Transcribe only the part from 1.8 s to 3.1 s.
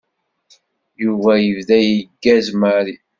yeggaz Mary.